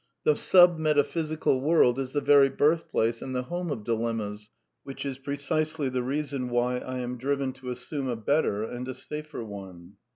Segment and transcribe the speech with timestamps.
[0.23, 4.49] The sub metaphysical world is the very birth place and the home of dilemmas,
[4.83, 8.95] which is precisely the reason why I am driven to assume a better and a
[8.95, 9.97] safer one.